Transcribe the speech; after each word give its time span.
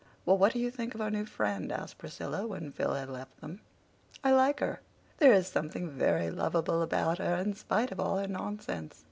"Well, 0.25 0.35
what 0.35 0.51
do 0.53 0.57
you 0.57 0.71
think 0.71 0.95
of 0.95 1.01
our 1.01 1.11
new 1.11 1.27
friend?" 1.27 1.71
asked 1.71 1.99
Priscilla, 1.99 2.47
when 2.47 2.71
Phil 2.71 2.95
had 2.95 3.07
left 3.07 3.39
them. 3.39 3.61
"I 4.23 4.31
like 4.31 4.59
her. 4.59 4.81
There 5.19 5.31
is 5.31 5.45
something 5.47 5.91
very 5.91 6.31
lovable 6.31 6.81
about 6.81 7.19
her, 7.19 7.35
in 7.35 7.53
spite 7.53 7.91
of 7.91 7.99
all 7.99 8.17
her 8.17 8.25
nonsense. 8.27 8.99